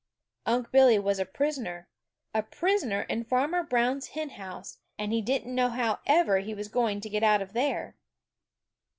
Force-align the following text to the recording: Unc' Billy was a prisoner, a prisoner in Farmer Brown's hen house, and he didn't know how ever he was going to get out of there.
Unc' 0.47 0.71
Billy 0.71 0.97
was 0.97 1.19
a 1.19 1.27
prisoner, 1.27 1.87
a 2.33 2.41
prisoner 2.41 3.03
in 3.03 3.23
Farmer 3.23 3.61
Brown's 3.61 4.07
hen 4.07 4.29
house, 4.31 4.79
and 4.97 5.13
he 5.13 5.21
didn't 5.21 5.53
know 5.53 5.69
how 5.69 5.99
ever 6.07 6.39
he 6.39 6.55
was 6.55 6.69
going 6.69 6.99
to 7.01 7.07
get 7.07 7.21
out 7.21 7.39
of 7.43 7.53
there. 7.53 7.95